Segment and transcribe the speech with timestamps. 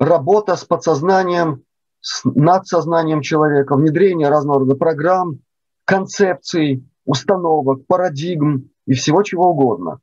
[0.00, 1.62] работа с подсознанием,
[2.00, 5.40] с надсознанием человека, внедрение разного рода программ,
[5.84, 10.00] концепций, установок, парадигм и всего чего угодно,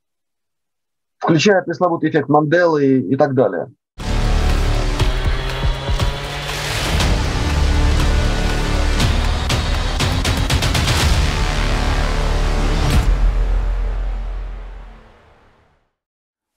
[1.18, 3.72] включая пресловутый эффект Манделы и, и так далее.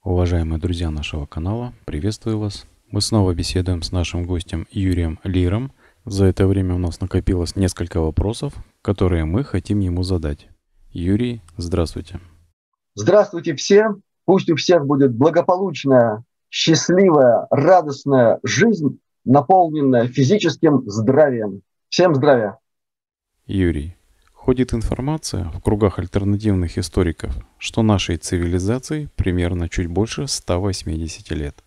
[0.04, 2.68] Уважаемые друзья нашего канала, приветствую вас.
[2.92, 5.72] Мы снова беседуем с нашим гостем Юрием Лиром.
[6.04, 10.50] За это время у нас накопилось несколько вопросов, которые мы хотим ему задать.
[10.92, 12.20] Юрий, здравствуйте.
[12.96, 14.04] Здравствуйте всем.
[14.26, 21.62] Пусть у всех будет благополучная, счастливая, радостная жизнь, наполненная физическим здравием.
[21.88, 22.58] Всем здравия.
[23.46, 23.96] Юрий,
[24.34, 31.64] Ходит информация в кругах альтернативных историков, что нашей цивилизации примерно чуть больше 180 лет,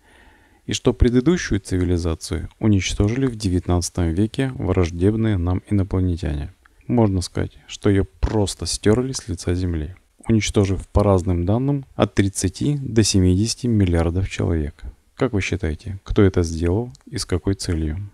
[0.67, 6.55] и что предыдущую цивилизацию уничтожили в 19 веке враждебные нам инопланетяне.
[6.87, 9.97] Можно сказать, что ее просто стерли с лица Земли,
[10.29, 14.75] уничтожив по разным данным от 30 до 70 миллиардов человек.
[15.15, 18.11] Как вы считаете, кто это сделал и с какой целью?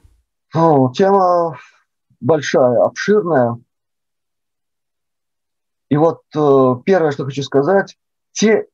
[0.55, 1.57] О, тема
[2.21, 3.59] большая, обширная.
[5.89, 7.97] И вот э, первое, что хочу сказать,
[8.33, 8.67] те,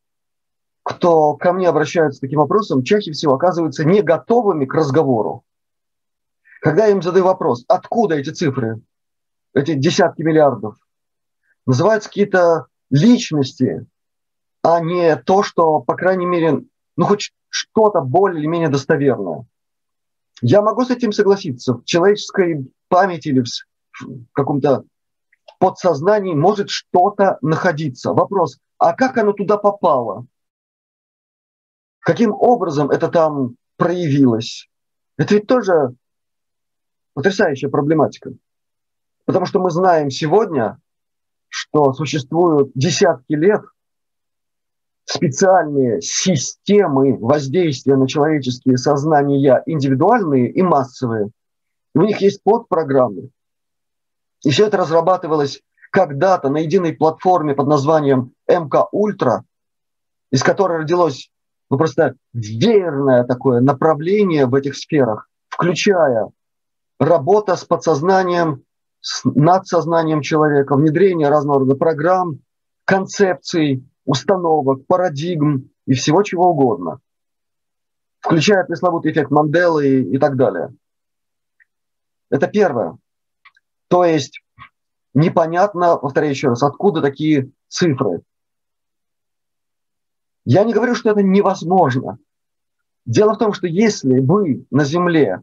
[0.87, 5.43] кто ко мне обращаются с таким вопросом, чаще всего оказываются не готовыми к разговору.
[6.61, 8.81] Когда я им задаю вопрос, откуда эти цифры,
[9.53, 10.77] эти десятки миллиардов,
[11.67, 13.85] называются какие-то личности,
[14.63, 16.63] а не то, что, по крайней мере,
[16.97, 19.45] ну хоть что-то более или менее достоверное.
[20.41, 21.75] Я могу с этим согласиться.
[21.75, 24.85] В человеческой памяти или в каком-то
[25.59, 28.13] подсознании может что-то находиться.
[28.13, 30.27] Вопрос, а как оно туда попало?
[32.07, 34.69] Каким образом это там проявилось?
[35.19, 35.97] Это ведь тоже
[37.15, 38.31] потрясающая проблематика.
[39.25, 40.79] Потому что мы знаем сегодня,
[41.49, 43.63] что существуют десятки лет
[45.05, 51.31] специальные системы воздействия на человеческие сознания, индивидуальные и массовые.
[51.93, 53.31] У них есть подпрограммы.
[54.45, 55.61] И все это разрабатывалось
[55.91, 59.45] когда-то на единой платформе под названием МК Ультра,
[60.31, 61.33] из которой родилось
[61.71, 66.31] ну, просто веерное такое направление в этих сферах, включая
[66.99, 68.63] работа с подсознанием,
[69.01, 72.41] с надсознанием человека, внедрение разного рода программ,
[72.85, 77.01] концепций, установок, парадигм и всего чего угодно,
[78.21, 80.73] включая пресловутый эффект Манделы и, и так далее.
[82.31, 82.97] Это первое.
[83.89, 84.41] То есть
[85.15, 88.23] непонятно, повторяю еще раз, откуда такие цифры.
[90.47, 92.19] Я не говорю, что это невозможно.
[93.05, 95.43] Дело в том, что если бы на Земле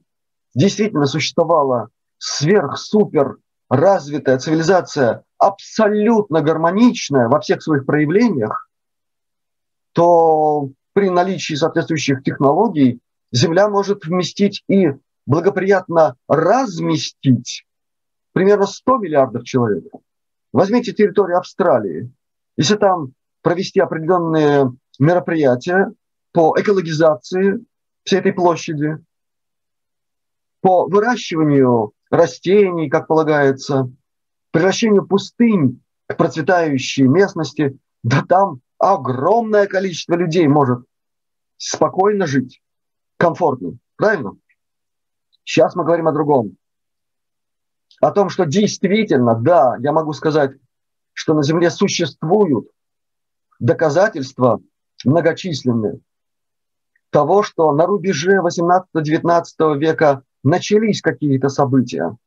[0.55, 3.37] действительно существовала сверх-супер
[3.69, 8.69] развитая цивилизация, абсолютно гармоничная во всех своих проявлениях,
[9.91, 12.99] то при наличии соответствующих технологий
[13.31, 14.93] Земля может вместить и
[15.25, 17.65] благоприятно разместить
[18.31, 19.91] примерно 100 миллиардов человек.
[20.53, 22.11] Возьмите территорию Австралии.
[22.55, 25.91] Если там провести определенные мероприятия
[26.31, 27.63] по экологизации
[28.03, 28.97] всей этой площади,
[30.61, 33.91] по выращиванию растений, как полагается,
[34.51, 40.79] превращению пустынь к процветающей местности, да там огромное количество людей может
[41.57, 42.61] спокойно жить,
[43.17, 43.77] комфортно.
[43.95, 44.33] Правильно?
[45.43, 46.57] Сейчас мы говорим о другом
[48.03, 50.51] о том, что действительно, да, я могу сказать,
[51.13, 52.67] что на Земле существуют
[53.59, 54.59] доказательства
[55.05, 55.99] многочисленные
[57.09, 62.17] того, что на рубеже 18-19 века начались какие-то события,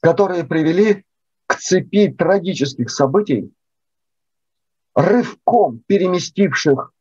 [0.00, 1.04] которые привели
[1.46, 3.52] к цепи трагических событий,
[4.94, 6.92] рывком переместивших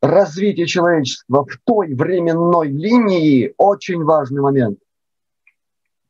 [0.00, 4.78] развитие человечества в той временной линии, очень важный момент,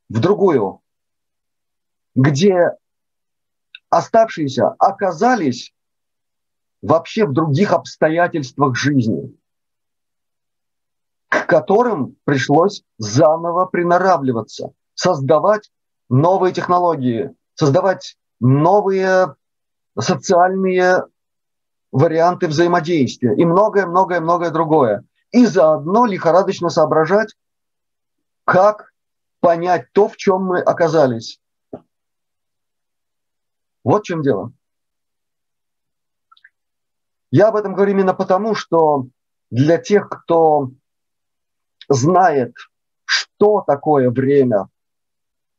[0.09, 0.81] в другую,
[2.15, 2.73] где
[3.89, 5.73] оставшиеся оказались
[6.83, 9.35] вообще в других обстоятельствах жизни,
[11.29, 15.71] к которым пришлось заново приноравливаться, создавать
[16.09, 19.35] новые технологии, создавать новые
[19.99, 21.05] социальные
[21.91, 25.05] варианты взаимодействия и многое-многое-многое другое.
[25.33, 27.35] И заодно лихорадочно соображать,
[28.45, 28.93] как
[29.41, 31.41] понять то, в чем мы оказались.
[33.83, 34.53] Вот в чем дело.
[37.31, 39.07] Я об этом говорю именно потому, что
[39.51, 40.71] для тех, кто
[41.89, 42.55] знает,
[43.05, 44.69] что такое время,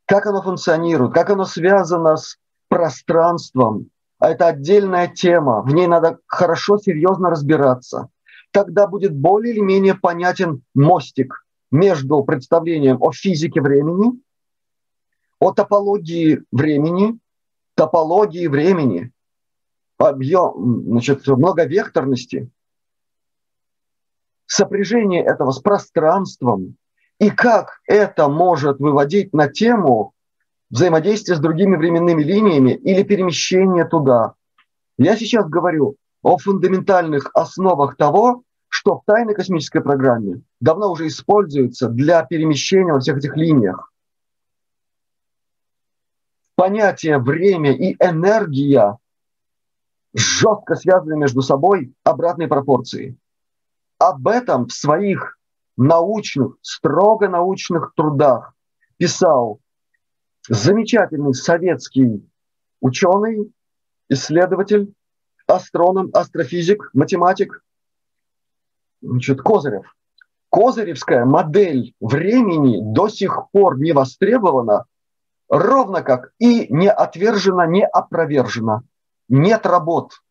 [0.05, 2.37] как оно функционирует, как оно связано с
[2.69, 8.09] пространством, а это отдельная тема, в ней надо хорошо, серьезно разбираться.
[8.51, 14.19] Тогда будет более или менее понятен мостик между представлением о физике времени,
[15.39, 17.19] о топологии времени,
[17.75, 19.11] топологии времени,
[19.97, 22.49] объем, значит, многовекторности,
[24.45, 26.77] сопряжение этого с пространством
[27.19, 30.13] и как это может выводить на тему
[30.69, 34.33] взаимодействия с другими временными линиями или перемещения туда.
[34.97, 41.87] Я сейчас говорю о фундаментальных основах того, что в тайной космической программе давно уже используется
[41.87, 43.91] для перемещения во всех этих линиях.
[46.55, 48.97] Понятие время и энергия
[50.17, 53.17] жестко связаны между собой обратной пропорции.
[53.99, 55.37] Об этом в своих
[55.75, 58.53] научных, строго научных трудах
[58.97, 59.59] писал
[60.49, 62.27] замечательный советский
[62.81, 63.51] ученый,
[64.09, 64.93] исследователь,
[65.45, 67.63] астроном, астрофизик, математик
[69.01, 69.85] значит, Козырев.
[70.49, 74.85] Козыревская модель времени до сих пор не востребована,
[75.49, 78.83] ровно как и не отвержена, не опровержена.
[79.29, 80.21] Нет работ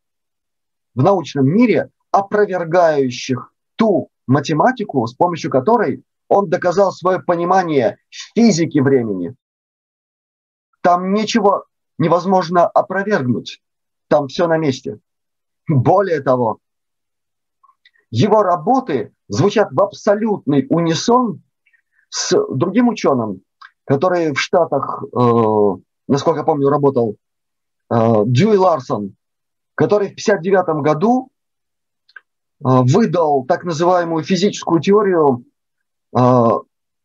[0.94, 7.98] в научном мире, опровергающих ту математику, с помощью которой он доказал свое понимание
[8.34, 9.34] физики времени.
[10.80, 11.64] Там ничего
[11.98, 13.60] невозможно опровергнуть.
[14.08, 14.98] Там все на месте.
[15.68, 16.58] Более того,
[18.10, 21.42] его работы звучат в абсолютный унисон
[22.08, 23.42] с другим ученым,
[23.84, 25.76] который в Штатах, э,
[26.06, 27.16] насколько я помню, работал,
[27.90, 29.16] Дьюи Ларсон,
[29.76, 31.32] который в 1959 году э,
[32.60, 35.44] выдал так называемую физическую теорию
[36.16, 36.20] э,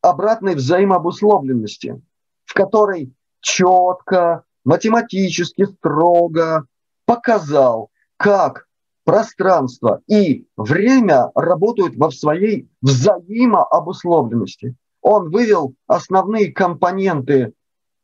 [0.02, 2.02] обратной взаимообусловленности,
[2.46, 6.66] в которой четко, математически строго
[7.06, 8.68] показал, как
[9.04, 14.76] пространство и время работают во своей взаимообусловленности.
[15.02, 17.54] Он вывел основные компоненты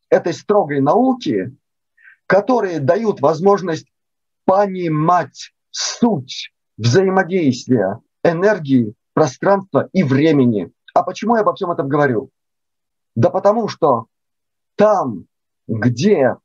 [0.10, 1.56] этой строгой науки,
[2.28, 3.88] которые дают возможность
[4.46, 10.72] понимать суть взаимодействия энергии, пространства и времени.
[10.94, 12.30] А почему я обо всем этом говорю?
[13.16, 14.06] Да потому что
[14.76, 15.26] там,
[15.68, 16.36] где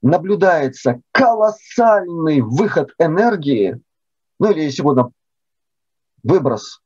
[0.00, 3.80] наблюдается колоссальный выход энергии,
[4.38, 5.10] ну или если угодно,
[6.22, 6.80] выброс,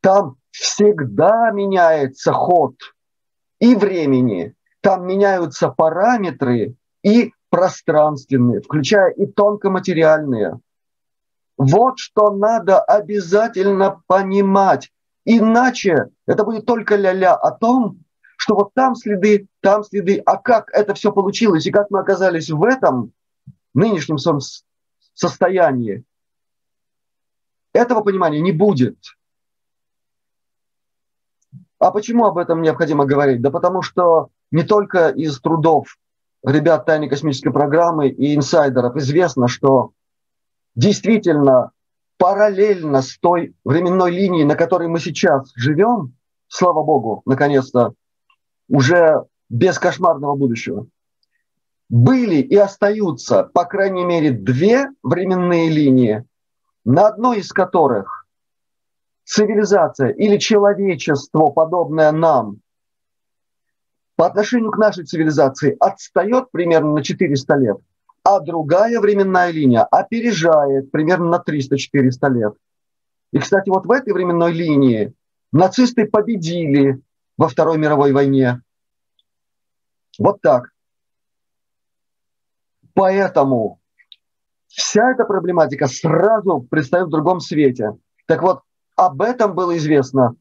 [0.00, 2.74] там всегда меняется ход
[3.60, 10.60] и времени, там меняются параметры и пространственные, включая и тонкоматериальные.
[11.56, 14.92] Вот что надо обязательно понимать.
[15.24, 17.98] Иначе это будет только ля-ля о том,
[18.36, 22.50] что вот там следы, там следы, а как это все получилось и как мы оказались
[22.50, 23.12] в этом
[23.74, 24.18] нынешнем
[25.14, 26.04] состоянии,
[27.72, 28.96] этого понимания не будет.
[31.78, 33.40] А почему об этом необходимо говорить?
[33.40, 35.98] Да потому что не только из трудов
[36.44, 39.92] ребят тайной космической программы и инсайдеров известно, что
[40.74, 41.72] действительно
[42.18, 46.14] параллельно с той временной линией, на которой мы сейчас живем,
[46.48, 47.94] слава богу, наконец-то
[48.68, 50.86] уже без кошмарного будущего.
[51.88, 56.24] Были и остаются, по крайней мере, две временные линии,
[56.84, 58.26] на одной из которых
[59.24, 62.60] цивилизация или человечество, подобное нам,
[64.18, 67.76] по отношению к нашей цивилизации отстает примерно на 400 лет,
[68.24, 72.54] а другая временная линия опережает примерно на 300-400 лет.
[73.30, 75.14] И, кстати, вот в этой временной линии
[75.52, 77.00] нацисты победили
[77.36, 78.60] во Второй мировой войне.
[80.18, 80.70] Вот так.
[82.94, 83.78] Поэтому
[84.66, 87.92] вся эта проблематика сразу предстает в другом свете.
[88.26, 88.62] Так вот,
[88.96, 90.34] об этом было известно,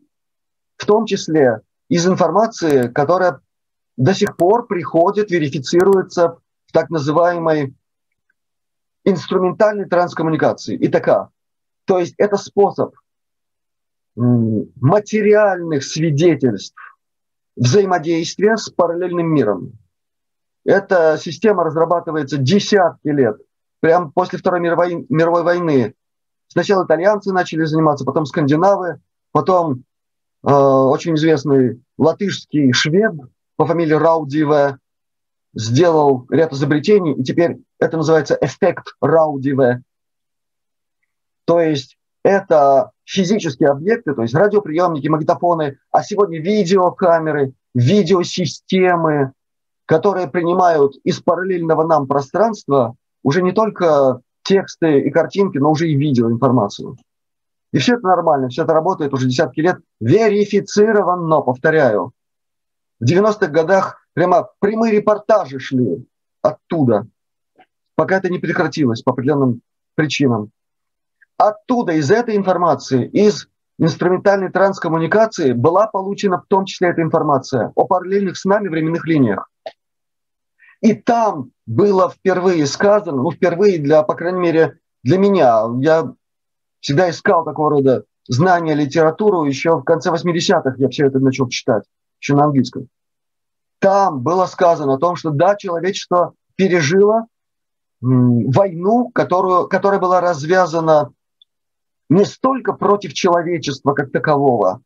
[0.78, 3.40] в том числе из информации, которая
[3.98, 6.38] до сих пор приходит, верифицируется
[6.68, 7.76] в так называемой
[9.04, 11.30] инструментальной транскоммуникации, ИТК.
[11.86, 12.96] То есть это способ
[14.16, 16.78] материальных свидетельств
[17.56, 19.74] взаимодействия с параллельным миром.
[20.66, 23.38] Эта система разрабатывается десятки лет,
[23.80, 25.94] прямо после Второй мировой, мировой войны.
[26.48, 29.00] Сначала итальянцы начали заниматься, потом скандинавы,
[29.32, 29.84] потом
[30.44, 33.14] э, очень известный латышский швед
[33.58, 34.78] по фамилии Раудиве
[35.54, 39.82] сделал ряд изобретений, и теперь это называется эффект Раудиве.
[41.46, 49.34] То есть это физические объекты, то есть радиоприемники, магнитофоны, а сегодня видеокамеры, видеосистемы,
[49.86, 55.96] которые принимают из параллельного нам пространства уже не только тексты и картинки, но уже и
[55.96, 56.98] видеоинформацию.
[57.74, 62.12] И все это нормально, все это работает уже десятки лет, верифицированно, повторяю.
[63.00, 66.06] В 90-х годах прямо прямые репортажи шли
[66.42, 67.08] оттуда,
[67.96, 69.62] пока это не прекратилось по определенным
[69.96, 70.52] причинам.
[71.38, 77.86] Оттуда, из этой информации, из инструментальной транскоммуникации была получена в том числе эта информация о
[77.86, 79.50] параллельных с нами временных линиях.
[80.82, 86.14] И там было впервые сказано, ну, впервые для, по крайней мере, для меня, я
[86.80, 91.84] всегда искал такого рода знания, литературу, еще в конце 80-х я все это начал читать,
[92.20, 92.88] еще на английском.
[93.80, 97.28] Там было сказано о том, что да, человечество пережило
[98.02, 101.12] войну, которую, которая была развязана
[102.10, 104.82] не столько против человечества как такового,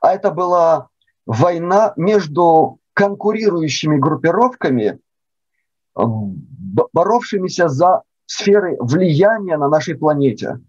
[0.00, 0.88] а это была
[1.26, 4.98] война между конкурирующими группировками,
[5.94, 10.60] боровшимися за сферы влияния на нашей планете.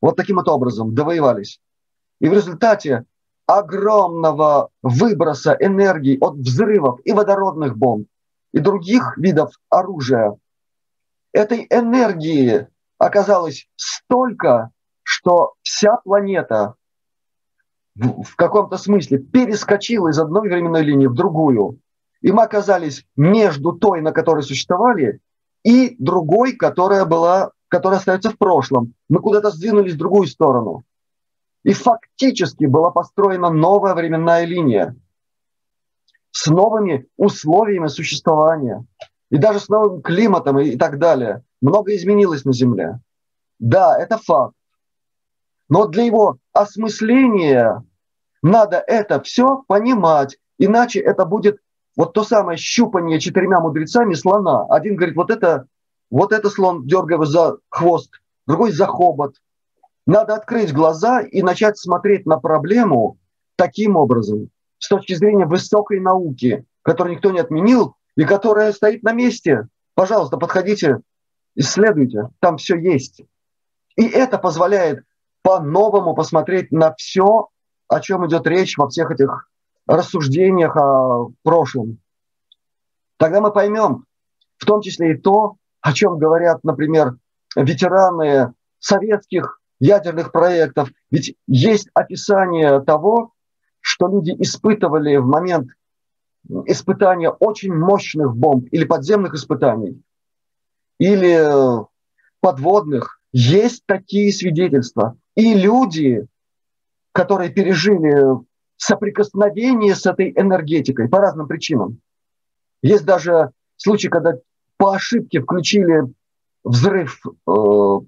[0.00, 1.60] Вот таким вот образом довоевались.
[2.20, 3.04] И в результате
[3.48, 8.06] огромного выброса энергии от взрывов и водородных бомб,
[8.52, 10.36] и других видов оружия,
[11.32, 14.70] этой энергии оказалось столько,
[15.02, 16.74] что вся планета
[17.94, 21.80] в, каком-то смысле перескочила из одной временной линии в другую.
[22.20, 25.20] И мы оказались между той, на которой существовали,
[25.64, 28.92] и другой, которая была, которая остается в прошлом.
[29.08, 30.84] Мы куда-то сдвинулись в другую сторону.
[31.64, 34.96] И фактически была построена новая временная линия
[36.30, 38.84] с новыми условиями существования
[39.30, 41.42] и даже с новым климатом и так далее.
[41.60, 43.00] Много изменилось на Земле.
[43.58, 44.54] Да, это факт.
[45.68, 47.84] Но для его осмысления
[48.42, 51.60] надо это все понимать, иначе это будет
[51.96, 54.64] вот то самое щупание четырьмя мудрецами слона.
[54.70, 55.66] Один говорит, вот это,
[56.10, 58.12] вот это слон, дергая за хвост,
[58.46, 59.34] другой за хобот.
[60.08, 63.18] Надо открыть глаза и начать смотреть на проблему
[63.56, 64.48] таким образом,
[64.78, 69.68] с точки зрения высокой науки, которую никто не отменил и которая стоит на месте.
[69.94, 71.00] Пожалуйста, подходите,
[71.56, 73.20] исследуйте, там все есть.
[73.96, 75.04] И это позволяет
[75.42, 77.50] по-новому посмотреть на все,
[77.86, 79.50] о чем идет речь во всех этих
[79.86, 81.98] рассуждениях о прошлом.
[83.18, 84.06] Тогда мы поймем,
[84.56, 87.18] в том числе и то, о чем говорят, например,
[87.54, 90.90] ветераны советских ядерных проектов.
[91.10, 93.32] Ведь есть описание того,
[93.80, 95.70] что люди испытывали в момент
[96.66, 100.00] испытания очень мощных бомб или подземных испытаний,
[100.98, 101.44] или
[102.40, 103.20] подводных.
[103.32, 105.16] Есть такие свидетельства.
[105.34, 106.26] И люди,
[107.12, 108.24] которые пережили
[108.76, 112.00] соприкосновение с этой энергетикой по разным причинам.
[112.82, 114.34] Есть даже случаи, когда
[114.76, 116.04] по ошибке включили
[116.68, 117.50] взрыв э,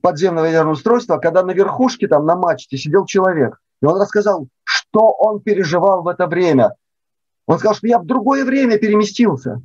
[0.03, 3.59] подземного ядерного устройства, когда на верхушке, там на мачте сидел человек.
[3.81, 6.75] И он рассказал, что он переживал в это время.
[7.47, 9.63] Он сказал, что я в другое время переместился.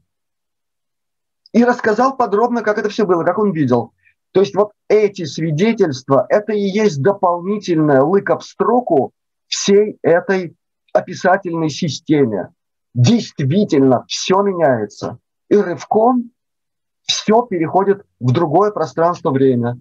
[1.51, 3.91] И рассказал подробно, как это все было, как он видел.
[4.31, 9.11] То есть вот эти свидетельства, это и есть дополнительная лыка в строку
[9.47, 10.55] всей этой
[10.93, 12.49] описательной системе.
[12.93, 15.19] Действительно, все меняется.
[15.49, 16.31] И рывком
[17.05, 19.79] все переходит в другое пространство-время.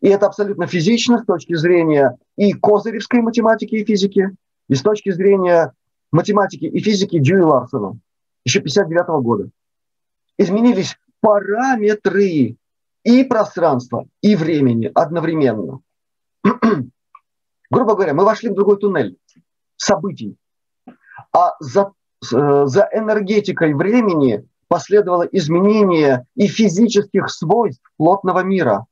[0.00, 4.30] И это абсолютно физично с точки зрения и козыревской математики и физики,
[4.68, 5.72] и с точки зрения
[6.10, 7.98] математики и физики Дьюи Ларсона
[8.44, 9.50] еще 59 года.
[10.38, 12.56] Изменились параметры
[13.04, 15.80] и пространства, и времени одновременно.
[17.70, 19.16] Грубо говоря, мы вошли в другой туннель
[19.76, 20.36] событий.
[21.32, 21.92] А за,
[22.34, 28.86] э, за энергетикой времени последовало изменение и физических свойств плотного мира.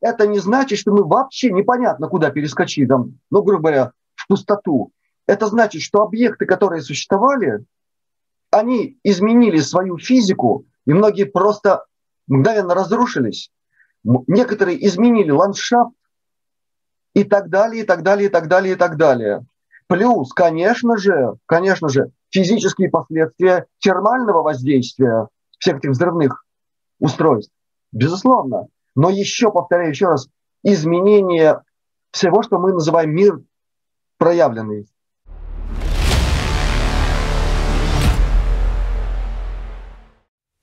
[0.00, 4.92] Это не значит, что мы вообще непонятно куда перескочили, там, ну, грубо говоря, в пустоту.
[5.26, 7.64] Это значит, что объекты, которые существовали,
[8.52, 11.84] они изменили свою физику, и многие просто
[12.28, 13.50] мгновенно разрушились.
[14.04, 15.96] Некоторые изменили ландшафт
[17.14, 19.44] и так далее, и так далее, и так далее, и так далее.
[19.94, 25.28] Плюс, конечно же, конечно же, физические последствия термального воздействия
[25.60, 26.44] всех этих взрывных
[26.98, 27.52] устройств.
[27.92, 28.66] Безусловно.
[28.96, 30.28] Но еще, повторяю еще раз,
[30.64, 31.60] изменение
[32.10, 33.40] всего, что мы называем мир
[34.18, 34.88] проявленный.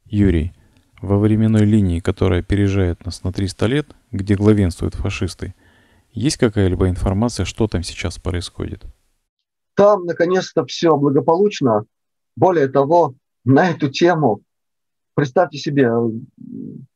[0.04, 0.54] Юрий,
[1.02, 5.56] во временной линии, которая опережает нас на 300 лет, где главенствуют фашисты,
[6.12, 8.84] Есть какая-либо информация, что там сейчас происходит?
[9.82, 11.86] Там, наконец-то, все благополучно.
[12.36, 14.42] Более того, на эту тему,
[15.16, 15.92] представьте себе,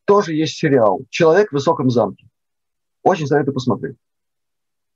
[0.05, 2.27] тоже есть сериал «Человек в высоком замке».
[3.01, 3.97] Очень советую посмотреть.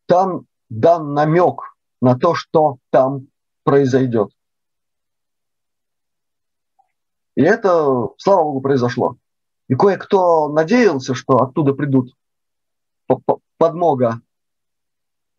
[0.05, 1.63] Там дан намек
[1.99, 3.25] на то, что там
[3.63, 4.29] произойдет.
[7.33, 9.17] И это, слава богу, произошло.
[9.67, 12.13] И кое-кто надеялся, что оттуда придут
[13.57, 14.21] подмога.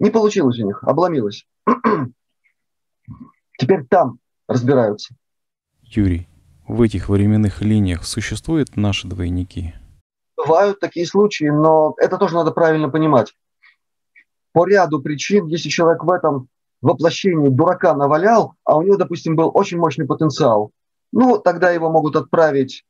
[0.00, 1.46] Не получилось у них, обломилось.
[3.60, 5.14] Теперь там разбираются.
[5.82, 6.28] Юрий,
[6.66, 9.74] в этих временных линиях существуют наши двойники?
[10.34, 13.36] Бывают такие случаи, но это тоже надо правильно понимать.
[14.52, 16.48] По ряду причин, если человек в этом
[16.80, 20.70] воплощении дурака навалял, а у него, допустим, был очень мощный потенциал,
[21.12, 22.86] ну, тогда его могут отправить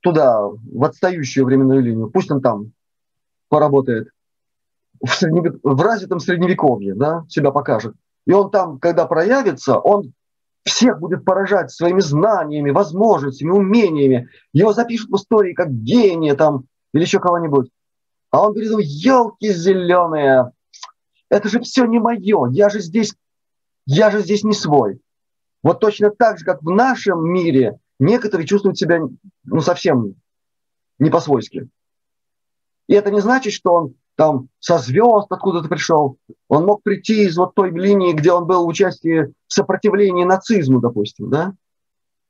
[0.00, 2.10] туда, в отстающую временную линию.
[2.10, 2.72] Пусть он там
[3.48, 4.08] поработает
[5.00, 5.60] в, средневек...
[5.62, 7.94] в развитом средневековье, да, себя покажет.
[8.26, 10.12] И он там, когда проявится, он
[10.64, 14.28] всех будет поражать своими знаниями, возможностями, умениями.
[14.52, 16.64] Его запишут в истории как гения там
[16.94, 17.70] или еще кого-нибудь.
[18.30, 20.52] А он говорит, елки зеленые,
[21.28, 23.14] это же все не мое, я же здесь,
[23.86, 25.00] я же здесь не свой.
[25.62, 29.00] Вот точно так же, как в нашем мире некоторые чувствуют себя
[29.44, 30.14] ну, совсем
[30.98, 31.68] не по-свойски.
[32.88, 36.18] И это не значит, что он там со звезд откуда-то пришел.
[36.48, 40.80] Он мог прийти из вот той линии, где он был в участии в сопротивлении нацизму,
[40.80, 41.54] допустим, да?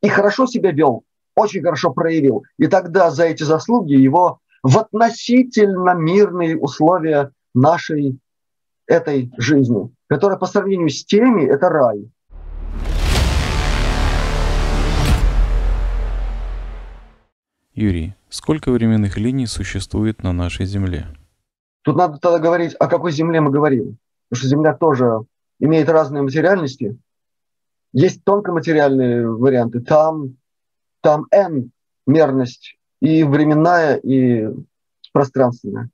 [0.00, 2.44] И хорошо себя вел, очень хорошо проявил.
[2.58, 8.18] И тогда за эти заслуги его в относительно мирные условия нашей
[8.86, 12.10] этой жизни, которая по сравнению с теми– это рай.
[17.74, 21.06] Юрий, сколько временных линий существует на нашей Земле?
[21.82, 23.98] Тут надо тогда говорить, о какой Земле мы говорим.
[24.28, 25.20] Потому что Земля тоже
[25.58, 26.98] имеет разные материальности.
[27.92, 29.80] Есть тонкоматериальные варианты.
[29.80, 30.36] Там,
[31.00, 31.70] там N
[32.06, 34.48] мерность и временная, и
[35.12, 35.90] пространственная.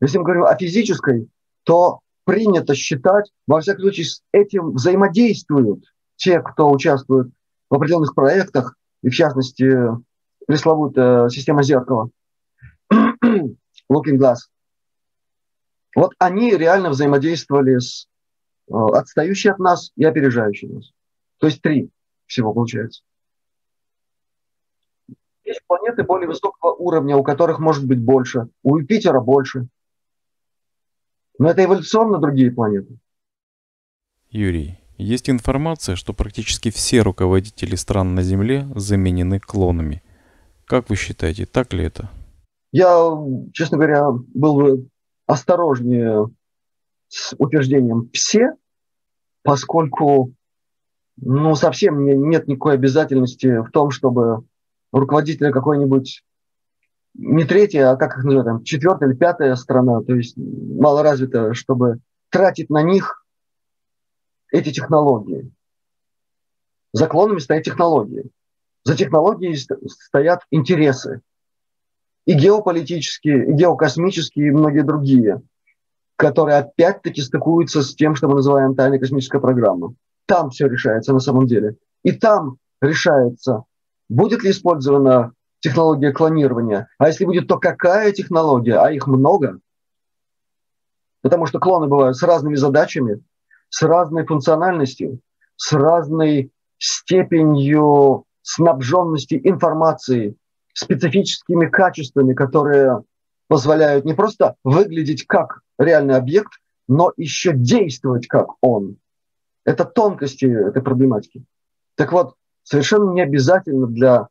[0.00, 1.28] Если мы говорим о физической,
[1.64, 5.84] то принято считать, во всяком случае, с этим взаимодействуют
[6.16, 7.30] те, кто участвует
[7.70, 9.74] в определенных проектах, и в частности,
[10.46, 12.10] пресловутая система зеркала,
[12.92, 14.36] Looking Glass.
[15.94, 18.08] Вот они реально взаимодействовали с
[18.68, 20.90] э, отстающей от нас и опережающей нас.
[21.38, 21.90] То есть три
[22.26, 23.02] всего получается.
[25.44, 29.68] Есть планеты более высокого уровня, у которых может быть больше, у Юпитера больше.
[31.38, 32.98] Но это эволюционно другие планеты.
[34.30, 40.02] Юрий, есть информация, что практически все руководители стран на Земле заменены клонами.
[40.64, 42.10] Как вы считаете, так ли это?
[42.72, 43.10] Я,
[43.52, 44.88] честно говоря, был бы
[45.26, 46.28] осторожнее
[47.08, 48.52] с утверждением «все»,
[49.42, 50.32] поскольку
[51.16, 54.44] ну, совсем нет никакой обязательности в том, чтобы
[54.92, 56.24] руководителя какой-нибудь
[57.14, 62.00] не третья, а как их называют, там, четвертая или пятая страна, то есть малоразвитая, чтобы
[62.30, 63.24] тратить на них
[64.50, 65.52] эти технологии.
[66.92, 68.30] За клонами стоят технологии.
[68.82, 71.22] За технологией стоят интересы
[72.26, 75.42] и геополитические, и геокосмические, и многие другие,
[76.16, 79.94] которые опять-таки стыкуются с тем, что мы называем тайной космической программой.
[80.26, 81.76] Там все решается на самом деле.
[82.02, 83.64] И там решается,
[84.08, 89.58] будет ли использована технология клонирования, а если будет, то какая технология, а их много.
[91.22, 93.22] Потому что клоны бывают с разными задачами,
[93.70, 95.20] с разной функциональностью,
[95.56, 100.36] с разной степенью снабженности информацией,
[100.74, 103.02] специфическими качествами, которые
[103.48, 106.52] позволяют не просто выглядеть как реальный объект,
[106.88, 108.96] но еще действовать как он.
[109.64, 111.44] Это тонкости этой проблематики.
[111.94, 112.34] Так вот,
[112.64, 114.28] совершенно не обязательно для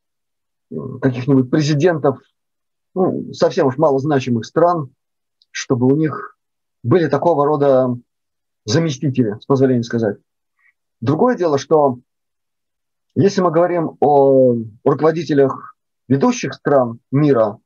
[0.70, 2.20] э, каких-нибудь президентов
[2.94, 4.94] ну, совсем уж малозначимых стран,
[5.50, 6.38] чтобы у них
[6.84, 7.96] были такого рода
[8.66, 10.18] заместители, с позволения сказать.
[11.02, 12.00] Другое дело, что
[13.16, 15.73] если мы говорим о руководителях
[16.08, 17.60] ведущих стран мира,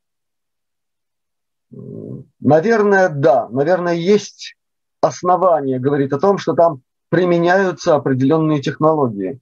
[2.40, 4.56] наверное, да, наверное, есть
[5.00, 9.40] основания говорить о том, что там применяются определенные технологии.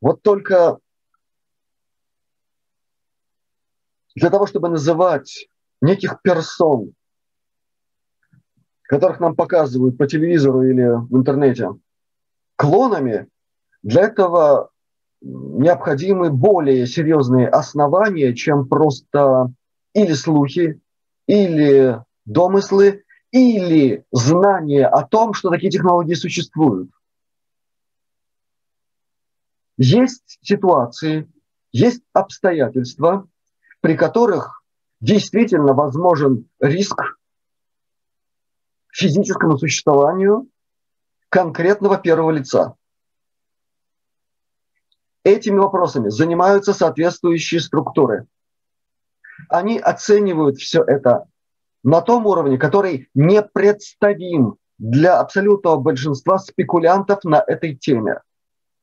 [0.00, 0.78] Вот только
[4.14, 5.48] для того, чтобы называть
[5.80, 6.92] неких персон,
[8.82, 11.70] которых нам показывают по телевизору или в интернете,
[12.56, 13.28] клонами,
[13.82, 14.70] для этого
[15.24, 19.52] необходимы более серьезные основания, чем просто
[19.94, 20.80] или слухи,
[21.26, 26.90] или домыслы, или знание о том, что такие технологии существуют.
[29.76, 31.28] Есть ситуации,
[31.72, 33.26] есть обстоятельства,
[33.80, 34.62] при которых
[35.00, 37.00] действительно возможен риск
[38.92, 40.48] физическому существованию
[41.28, 42.76] конкретного первого лица.
[45.24, 48.26] Этими вопросами занимаются соответствующие структуры.
[49.48, 51.26] Они оценивают все это
[51.82, 58.20] на том уровне, который непредставим для абсолютного большинства спекулянтов на этой теме,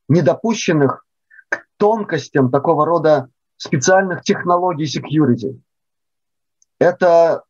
[0.08, 1.06] недопущенных
[1.50, 5.60] к тонкостям такого рода специальных технологий security.
[6.80, 7.44] Это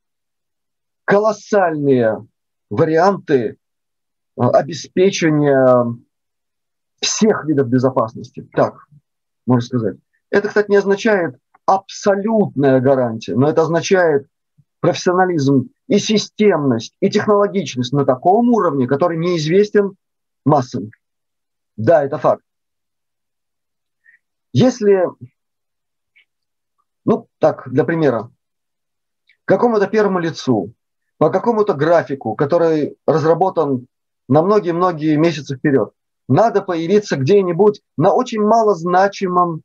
[1.05, 2.27] колоссальные
[2.69, 3.57] варианты
[4.37, 5.85] э, обеспечения
[7.01, 8.47] всех видов безопасности.
[8.53, 8.87] Так,
[9.45, 9.97] можно сказать.
[10.29, 11.35] Это, кстати, не означает
[11.65, 14.27] абсолютная гарантия, но это означает
[14.79, 19.95] профессионализм и системность, и технологичность на таком уровне, который неизвестен
[20.45, 20.89] массам.
[21.77, 22.43] Да, это факт.
[24.53, 25.05] Если,
[27.05, 28.31] ну так, для примера,
[29.45, 30.73] какому-то первому лицу
[31.17, 33.87] по какому-то графику, который разработан
[34.27, 35.91] на многие-многие месяцы вперед.
[36.31, 39.63] Надо появиться где-нибудь на очень малозначимом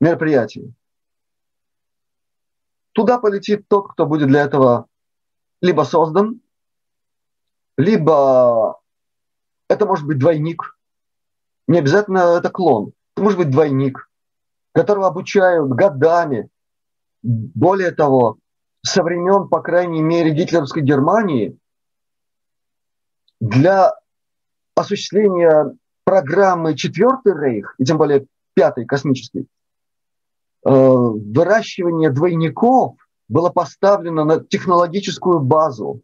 [0.00, 0.72] мероприятии.
[2.92, 4.86] Туда полетит тот, кто будет для этого
[5.60, 6.40] либо создан,
[7.76, 8.80] либо
[9.68, 10.78] это может быть двойник.
[11.66, 12.92] Не обязательно это клон.
[13.16, 14.08] Это может быть двойник,
[14.70, 16.50] которого обучают годами.
[17.24, 18.38] Более того,
[18.82, 21.58] со времен, по крайней мере, гитлеровской Германии
[23.40, 23.92] для
[24.76, 29.40] осуществления программы «Четвертый рейх», и тем более «Пятый космический»,
[30.64, 32.94] э, выращивание двойников
[33.28, 36.02] было поставлено на технологическую базу.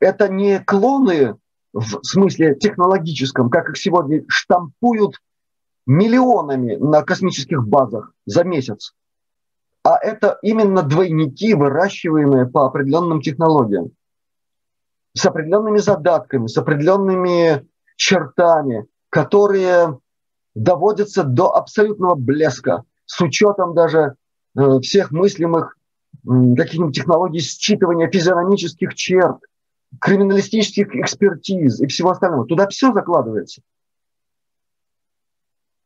[0.00, 1.36] Это не клоны
[1.74, 5.20] в смысле технологическом, как их сегодня штампуют
[5.86, 8.94] миллионами на космических базах за месяц
[9.88, 13.92] а это именно двойники, выращиваемые по определенным технологиям,
[15.14, 17.66] с определенными задатками, с определенными
[17.96, 19.98] чертами, которые
[20.54, 24.14] доводятся до абсолютного блеска, с учетом даже
[24.56, 25.76] э, всех мыслимых
[26.24, 29.38] каких-нибудь технологий считывания физиономических черт,
[30.00, 32.46] криминалистических экспертиз и всего остального.
[32.46, 33.62] Туда все закладывается.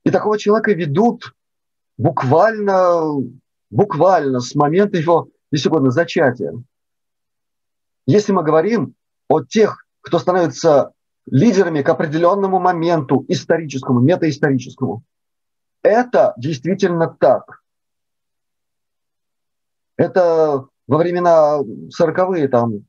[0.05, 1.35] И такого человека ведут
[1.97, 3.23] буквально
[3.73, 6.53] буквально с момента его, если угодно, зачатия.
[8.07, 8.95] Если мы говорим
[9.33, 10.93] о тех, кто становится
[11.27, 15.05] лидерами к определенному моменту историческому, метаисторическому,
[15.83, 17.63] это действительно так.
[19.97, 21.61] Это во времена
[21.99, 22.85] 40-е, там,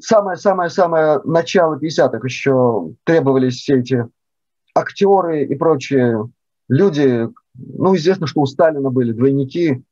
[0.00, 4.06] самое-самое-самое начало 50-х еще требовались все эти
[4.74, 6.30] актеры и прочие
[6.68, 9.82] люди, ну, известно, что у Сталина были двойники.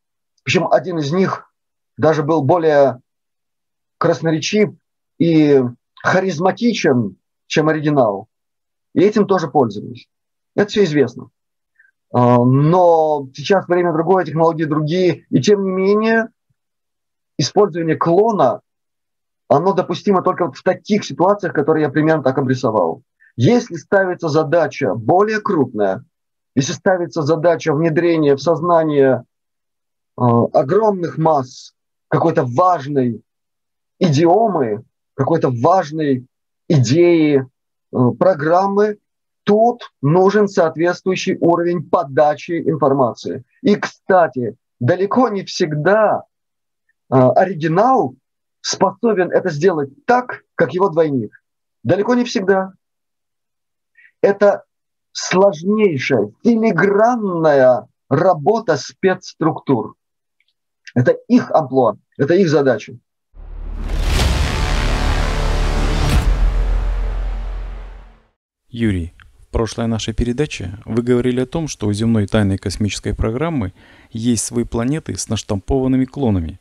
[0.42, 1.52] Причем один из них
[1.98, 3.00] даже был более
[3.98, 4.70] красноречив
[5.18, 5.62] и
[6.02, 8.28] харизматичен, чем оригинал.
[8.94, 10.08] И этим тоже пользовались.
[10.54, 11.30] Это все известно.
[12.12, 15.26] А, но сейчас время другое, технологии другие.
[15.30, 16.28] И тем не менее,
[17.38, 18.60] использование клона,
[19.48, 23.02] оно допустимо только в таких ситуациях, которые я примерно так обрисовал.
[23.36, 26.04] Если ставится задача более крупная,
[26.54, 29.24] если ставится задача внедрения в сознание
[30.18, 31.74] э, огромных масс
[32.08, 33.22] какой-то важной
[33.98, 34.84] идиомы,
[35.16, 36.26] какой-то важной
[36.68, 38.98] идеи, э, программы,
[39.44, 43.44] тут нужен соответствующий уровень подачи информации.
[43.62, 46.22] И, кстати, далеко не всегда
[47.10, 48.14] э, оригинал
[48.60, 51.40] способен это сделать так, как его двойник.
[51.82, 52.72] Далеко не всегда.
[54.20, 54.64] Это
[55.12, 59.94] сложнейшая, филигранная работа спецструктур.
[60.94, 62.98] Это их амплуа, это их задача.
[68.78, 73.72] Юрий, в прошлой нашей передаче вы говорили о том, что у земной тайной космической программы
[74.10, 76.60] есть свои планеты с наштампованными клонами.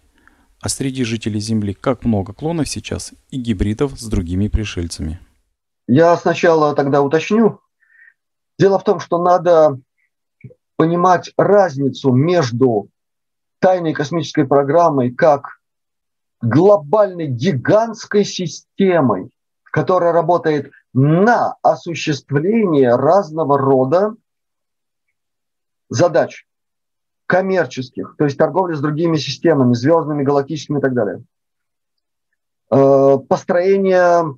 [0.62, 5.20] А среди жителей Земли как много клонов сейчас и гибридов с другими пришельцами?
[5.88, 7.60] Я сначала тогда уточню,
[8.58, 9.78] Дело в том, что надо
[10.78, 12.88] понимать разницу между
[13.60, 15.60] тайной космической программой как
[16.42, 19.32] глобальной гигантской системой,
[19.66, 24.16] которая работает на осуществление разного рода
[25.90, 26.48] задач
[27.26, 31.24] коммерческих, то есть торговли с другими системами, звездными, галактическими и так далее.
[32.72, 34.38] э, построение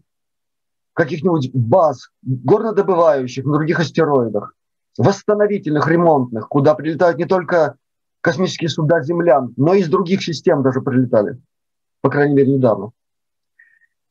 [0.93, 4.55] каких-нибудь баз горнодобывающих на других астероидах,
[4.97, 7.75] восстановительных, ремонтных, куда прилетают не только
[8.21, 11.39] космические суда землян, но и из других систем даже прилетали,
[12.01, 12.91] по крайней мере, недавно.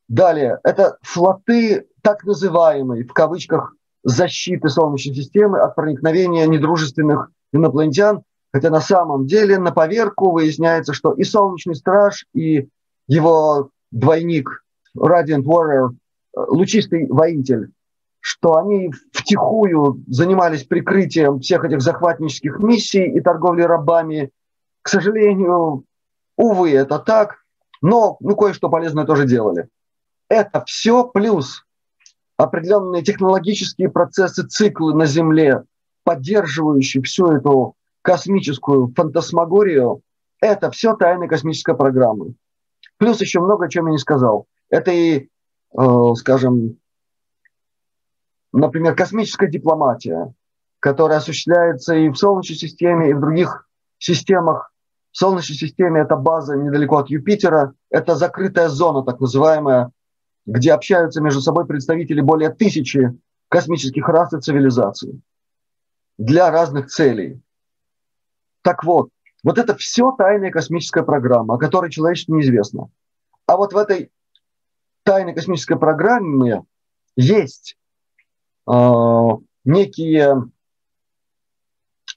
[0.08, 8.70] Далее, это флоты так называемой, в кавычках, защиты Солнечной системы от проникновения недружественных инопланетян, хотя
[8.70, 12.68] на самом деле на поверку выясняется, что и Солнечный Страж, и
[13.08, 14.62] его двойник
[14.96, 17.72] Radiant Warrior, э, лучистый воитель,
[18.20, 24.30] что они втихую занимались прикрытием всех этих захватнических миссий и торговли рабами.
[24.82, 25.82] К сожалению,
[26.36, 27.38] увы, это так,
[27.82, 29.68] но ну, кое-что полезное тоже делали.
[30.28, 31.64] Это все плюс
[32.36, 35.64] определенные технологические процессы, циклы на Земле,
[36.04, 40.02] поддерживающие всю эту космическую фантасмагорию,
[40.40, 42.34] это все тайны космической программы.
[42.98, 44.46] Плюс еще много, о чем я не сказал.
[44.70, 45.28] Это и,
[45.76, 46.78] э, скажем,
[48.52, 50.32] например, космическая дипломатия,
[50.80, 54.72] которая осуществляется и в Солнечной системе, и в других системах.
[55.10, 59.90] В Солнечной системе это база недалеко от Юпитера, это закрытая зона, так называемая,
[60.46, 63.12] где общаются между собой представители более тысячи
[63.48, 65.20] космических рас и цивилизаций
[66.18, 67.40] для разных целей.
[68.62, 69.10] Так вот,
[69.44, 72.90] вот это все тайная космическая программа, о которой человечеству неизвестно.
[73.46, 74.10] А вот в этой
[75.02, 76.64] тайной космической программе
[77.16, 77.76] есть
[78.68, 79.28] э,
[79.64, 80.50] некие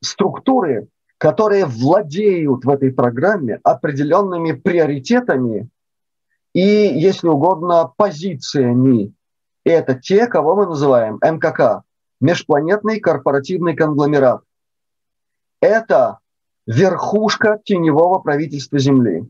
[0.02, 0.88] структуры,
[1.18, 5.70] которые владеют в этой программе определенными приоритетами
[6.54, 9.14] и, если угодно, позициями.
[9.64, 11.84] Это те, кого мы называем МКК,
[12.22, 14.42] межпланетный корпоративный конгломерат.
[15.62, 16.20] Это
[16.66, 19.30] верхушка теневого правительства Земли,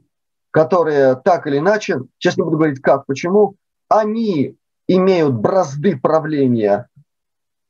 [0.52, 3.56] которые так или иначе, сейчас не буду говорить как, почему,
[3.88, 4.56] они
[4.88, 6.88] имеют бразды правления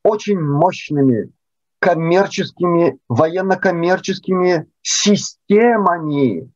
[0.03, 1.31] очень мощными
[1.79, 6.51] коммерческими, военно-коммерческими системами,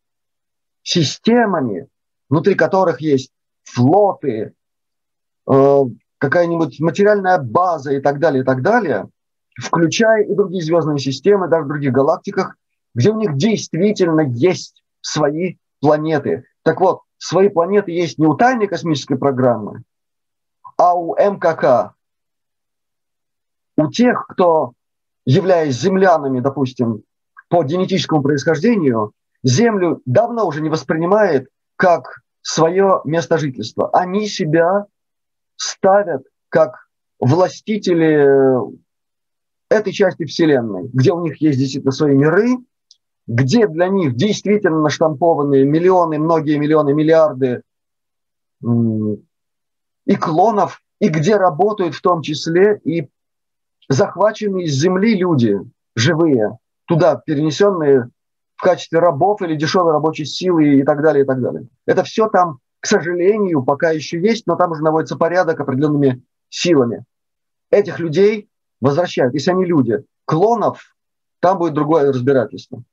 [0.81, 1.87] системами,
[2.29, 3.31] внутри которых есть
[3.63, 4.53] флоты,
[5.49, 5.79] э,
[6.17, 9.09] какая-нибудь материальная база и так далее, и так далее,
[9.59, 12.55] включая и другие звездные системы, даже в других галактиках,
[12.95, 16.45] где у них действительно есть свои планеты.
[16.63, 19.83] Так вот, свои планеты есть не у тайной космической программы,
[20.77, 21.93] а у МКК.
[23.75, 24.73] У тех, кто,
[25.25, 27.03] являясь землянами, допустим,
[27.49, 31.49] по генетическому происхождению, Землю давно уже не воспринимает
[31.83, 33.89] как свое место жительства.
[33.91, 34.85] Они себя
[35.57, 36.87] ставят как
[37.19, 38.25] властители
[39.69, 42.55] этой части Вселенной, где у них есть действительно свои миры,
[43.27, 47.63] где для них действительно наштампованы миллионы, многие миллионы, миллиарды
[48.61, 53.09] и клонов, и где работают в том числе и
[53.89, 55.59] захваченные из Земли люди,
[55.97, 58.09] живые, туда перенесенные
[58.63, 61.67] качестве рабов или дешевой рабочей силы и так далее, и так далее.
[61.85, 67.03] Это все там, к сожалению, пока еще есть, но там уже наводится порядок определенными силами.
[67.69, 68.49] Этих людей
[68.81, 70.03] возвращают, если они люди.
[70.25, 70.95] Клонов,
[71.39, 72.83] там будет другое разбирательство.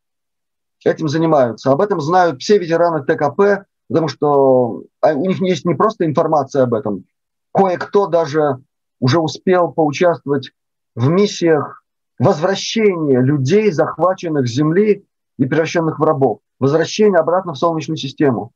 [0.84, 1.70] Этим занимаются.
[1.70, 6.62] Об этом знают все ветераны ТКП, потому что а, у них есть не просто информация
[6.62, 7.04] об этом.
[7.52, 8.60] Кое-кто даже
[8.98, 10.52] уже успел поучаствовать
[10.94, 11.84] в миссиях
[12.18, 15.04] возвращения людей, захваченных с Земли
[15.40, 16.42] и превращенных в рабов.
[16.58, 18.52] Возвращение обратно в Солнечную систему.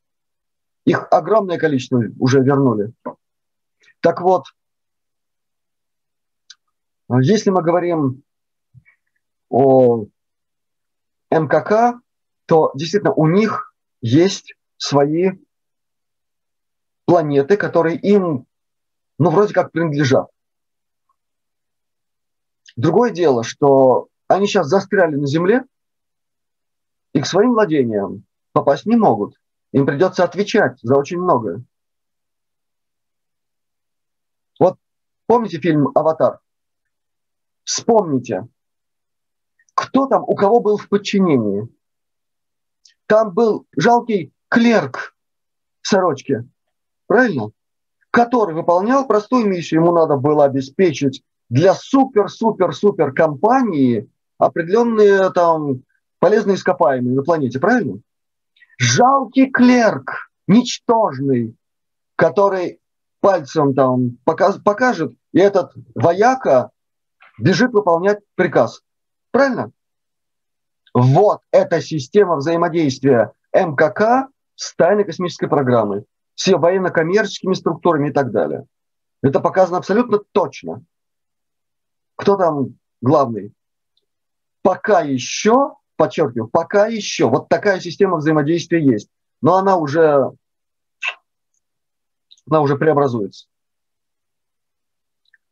[0.85, 2.93] Их огромное количество уже вернули.
[4.01, 4.45] Так вот,
[7.09, 8.23] если мы говорим
[9.49, 10.05] о
[11.31, 11.99] МКК,
[12.45, 15.31] то действительно у них есть свои
[17.07, 18.47] планеты, которые им,
[19.19, 20.29] ну, вроде как принадлежат.
[22.77, 25.65] Другое дело, что они сейчас застряли на Земле,
[27.25, 29.41] к своим владениям попасть не могут.
[29.73, 31.65] Им придется отвечать за очень многое.
[34.61, 34.79] Вот
[35.27, 36.41] помните фильм «Аватар»?
[37.65, 38.47] Вспомните,
[39.75, 41.67] кто там, у кого был в подчинении.
[43.07, 45.17] Там был жалкий клерк
[45.81, 46.47] в сорочке,
[47.07, 47.51] правильно?
[48.11, 49.81] Который выполнял простую миссию.
[49.81, 55.83] Ему надо было обеспечить для супер-супер-супер компании определенные там
[56.25, 58.01] полезные ископаемые на планете, правильно?
[58.79, 61.55] Жалкий клерк, ничтожный,
[62.17, 62.81] который
[63.21, 66.71] пальцем там покажет, и этот вояка
[67.39, 68.81] бежит выполнять приказ.
[69.33, 69.71] Правильно?
[70.95, 76.07] Вот эта система взаимодействия МКК с тайной космической программой.
[76.37, 78.65] с ее военно-коммерческими структурами и так далее.
[79.23, 80.83] Это показано абсолютно точно.
[82.17, 83.53] Кто там главный?
[84.63, 89.09] Пока еще, подчеркиваю, пока еще вот такая система взаимодействия есть,
[89.41, 90.31] но она уже,
[92.49, 93.47] она уже преобразуется.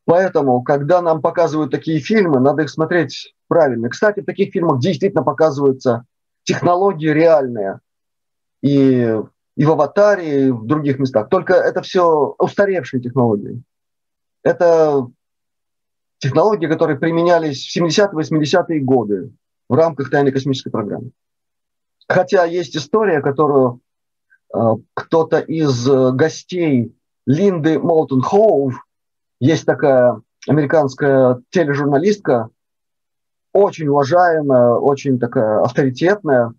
[0.04, 3.88] Поэтому, когда нам показывают такие фильмы, надо их смотреть правильно.
[3.88, 6.04] Кстати, в таких фильмах действительно показываются
[6.42, 7.78] технологии реальные.
[8.62, 9.16] И,
[9.56, 11.28] и в «Аватаре», и в других местах.
[11.28, 13.62] Только это все устаревшие технологии.
[14.42, 15.06] Это
[16.18, 19.32] технологии, которые применялись в 70-80-е годы
[19.72, 21.12] в рамках тайной космической программы.
[22.06, 23.80] Хотя есть история, которую
[24.54, 24.58] э,
[24.92, 28.74] кто-то из э, гостей Линды Молтон Хоув
[29.40, 32.50] есть такая американская тележурналистка,
[33.54, 36.52] очень уважаемая, очень такая авторитетная,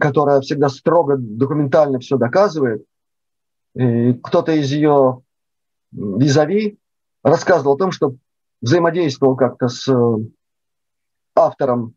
[0.00, 2.84] которая всегда строго документально все доказывает.
[3.74, 5.22] Кто-то из ее
[5.92, 6.80] визави
[7.22, 8.16] рассказывал о том, что
[8.60, 9.88] взаимодействовал как-то с
[11.36, 11.94] автором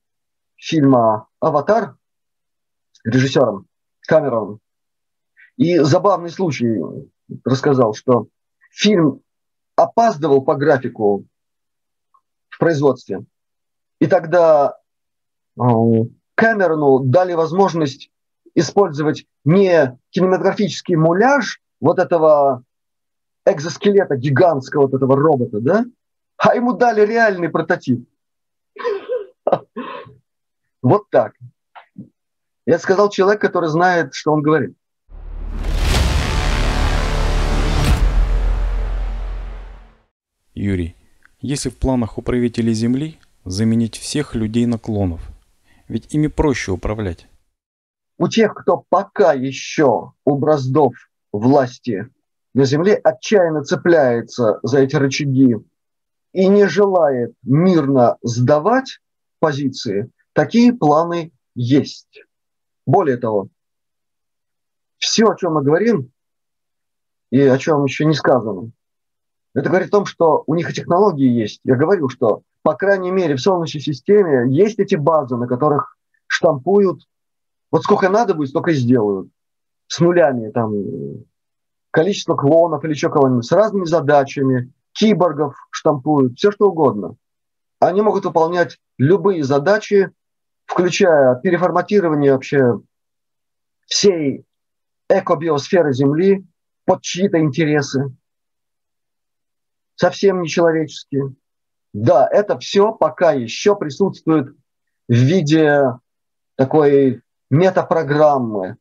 [0.62, 1.96] фильма «Аватар»,
[3.04, 3.66] режиссером
[4.02, 4.60] Камероном.
[5.58, 6.80] И забавный случай
[7.44, 8.28] рассказал, что
[8.70, 9.22] фильм
[9.76, 11.26] опаздывал по графику
[12.50, 13.26] в производстве.
[14.00, 14.78] И тогда
[15.60, 15.64] э,
[16.36, 18.12] Кэмерону дали возможность
[18.54, 22.64] использовать не кинематографический муляж вот этого
[23.46, 25.86] экзоскелета гигантского вот этого робота, да,
[26.38, 28.08] а ему дали реальный прототип.
[30.82, 31.34] Вот так.
[32.66, 34.76] Я сказал человек, который знает, что он говорит.
[40.54, 40.96] Юрий,
[41.40, 45.22] если в планах у правителей Земли заменить всех людей на клонов,
[45.88, 47.28] ведь ими проще управлять.
[48.18, 50.94] У тех, кто пока еще у браздов
[51.32, 52.10] власти
[52.54, 55.58] на Земле отчаянно цепляется за эти рычаги
[56.34, 59.00] и не желает мирно сдавать
[59.40, 62.24] позиции, такие планы есть.
[62.86, 63.50] Более того,
[64.98, 66.12] все, о чем мы говорим,
[67.32, 68.72] и о чем еще не сказано,
[69.54, 71.60] это говорит о том, что у них и технологии есть.
[71.64, 77.02] Я говорю, что, по крайней мере, в Солнечной системе есть эти базы, на которых штампуют.
[77.70, 79.30] Вот сколько надо будет, столько и сделают.
[79.88, 80.74] С нулями, там,
[81.92, 87.16] количество клонов или еще кого-нибудь, с разными задачами, киборгов штампуют, все что угодно.
[87.80, 90.12] Они могут выполнять любые задачи,
[90.66, 92.80] включая переформатирование вообще
[93.86, 94.46] всей
[95.10, 96.46] экобиосферы Земли
[96.86, 98.16] под чьи-то интересы
[99.96, 101.36] совсем нечеловеческие.
[101.94, 104.56] Да, это все пока еще присутствует
[105.08, 105.82] в виде
[106.56, 108.78] такой метапрограммы.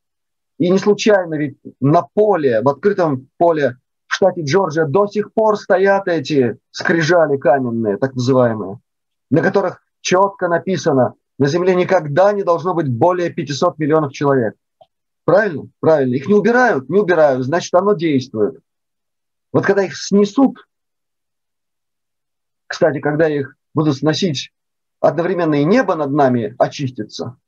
[0.59, 5.57] И не случайно ведь на поле, в открытом поле в штате Джорджия до сих пор
[5.57, 8.79] стоят эти скрижали каменные, так называемые,
[9.31, 14.57] на которых четко написано, на Земле никогда не должно быть более 500 миллионов человек.
[15.25, 15.71] Правильно?
[15.81, 16.15] Правильно.
[16.15, 16.91] Их не убирают?
[16.91, 17.47] Не убирают.
[17.47, 18.61] Значит, оно действует.
[19.51, 20.69] Вот когда их снесут,
[22.67, 24.53] кстати, когда их будут сносить,
[25.01, 27.39] одновременно и небо над нами очистится.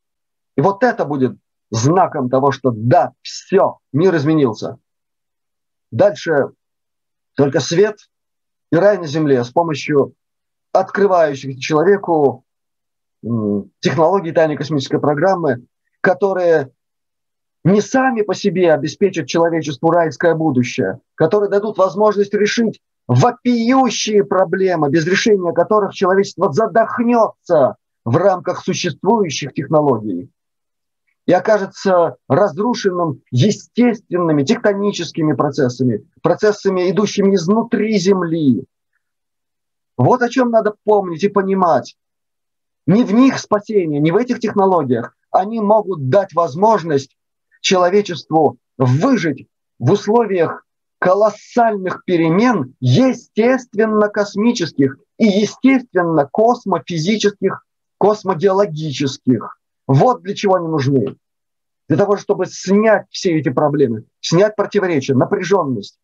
[0.56, 1.36] И вот это будет
[1.70, 4.78] знаком того, что да, все, мир изменился.
[5.90, 6.52] Дальше
[7.34, 7.98] только свет
[8.70, 10.14] и рай на земле с помощью
[10.72, 12.46] открывающих человеку
[13.80, 15.64] технологий тайной космической программы,
[16.00, 16.70] которые
[17.64, 25.06] не сами по себе обеспечат человечеству райское будущее, которые дадут возможность решить вопиющие проблемы, без
[25.06, 30.30] решения которых человечество задохнется в рамках существующих технологий
[31.26, 38.64] и окажется разрушенным естественными тектоническими процессами, процессами, идущими изнутри Земли.
[39.96, 41.96] Вот о чем надо помнить и понимать.
[42.86, 45.14] Не в них спасение, не в этих технологиях.
[45.30, 47.16] Они могут дать возможность
[47.60, 49.46] человечеству выжить
[49.78, 50.64] в условиях
[50.98, 57.64] колоссальных перемен, естественно космических и естественно космофизических,
[57.98, 59.58] космогеологических.
[59.86, 61.16] Вот для чего они нужны.
[61.88, 65.98] Для того, чтобы снять все эти проблемы, снять противоречия, напряженность,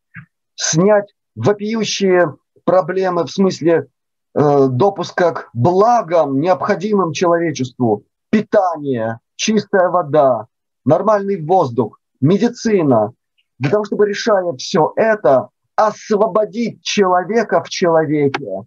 [0.55, 2.35] снять вопиющие
[2.65, 3.87] проблемы в смысле
[4.35, 10.47] допуска к благам, необходимым человечеству, питание, чистая вода,
[10.85, 13.13] нормальный воздух, медицина,
[13.59, 18.65] для того, чтобы, решая все это, освободить человека в человеке,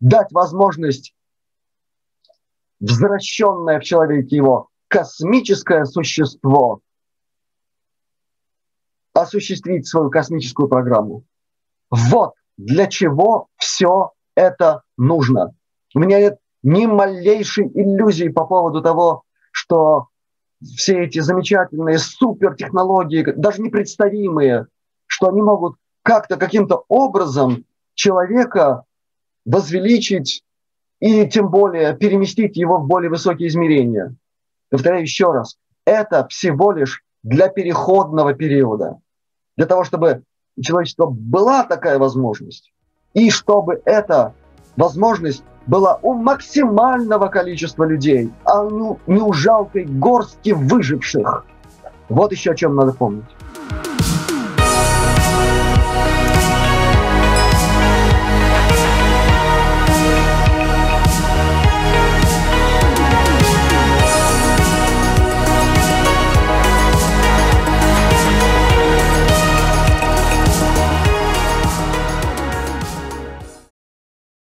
[0.00, 1.14] дать возможность
[2.80, 6.80] возвращенное в человеке его космическое существо.
[9.12, 11.24] Осуществить свою космическую программу.
[11.90, 15.54] Вот для чего все это нужно.
[15.94, 20.08] У меня нет ни малейшей иллюзии по поводу того, что
[20.76, 24.66] все эти замечательные супертехнологии, даже непредставимые,
[25.06, 27.64] что они могут как-то каким-то образом
[27.94, 28.84] человека
[29.44, 30.44] возвеличить
[31.00, 34.14] и тем более переместить его в более высокие измерения.
[34.70, 38.98] Повторяю еще раз, это всего лишь для переходного периода,
[39.56, 40.22] для того, чтобы
[40.56, 42.72] у человечества была такая возможность,
[43.18, 44.32] и чтобы эта
[44.76, 48.64] возможность была у максимального количества людей, а
[49.06, 51.44] не у жалкой горстки выживших.
[52.08, 53.24] Вот еще о чем надо помнить.